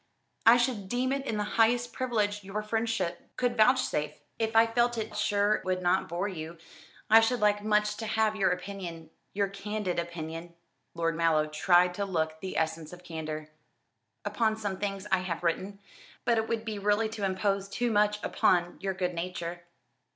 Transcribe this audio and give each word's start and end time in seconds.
I 0.47 0.57
should 0.57 0.89
deem 0.89 1.11
it 1.11 1.27
the 1.27 1.43
highest 1.43 1.93
privilege 1.93 2.43
your 2.43 2.63
friendship 2.63 3.29
could 3.37 3.55
vouchsafe." 3.55 4.13
"If 4.39 4.55
I 4.55 4.65
felt 4.65 4.97
sure 5.15 5.53
it 5.53 5.63
would 5.63 5.83
not 5.83 6.09
bore 6.09 6.27
you, 6.27 6.57
I 7.07 7.19
should 7.21 7.39
like 7.39 7.63
much 7.63 7.97
to 7.97 8.07
have 8.07 8.35
your 8.35 8.49
opinion, 8.49 9.11
your 9.35 9.47
candid 9.47 9.99
opinion," 9.99 10.55
(Lord 10.95 11.15
Mallow 11.15 11.45
tried 11.45 11.93
to 11.93 12.05
look 12.05 12.39
the 12.39 12.55
essense 12.57 12.91
of 12.93 13.03
candour) 13.03 13.49
"upon 14.25 14.57
some 14.57 14.79
things 14.79 15.05
I 15.11 15.19
have 15.19 15.43
written. 15.43 15.77
But 16.25 16.39
it 16.39 16.47
would 16.47 16.65
be 16.65 16.79
really 16.79 17.09
to 17.09 17.23
impose 17.23 17.69
too 17.69 17.91
much 17.91 18.17
upon 18.23 18.79
your 18.81 18.95
good 18.95 19.13
nature." 19.13 19.65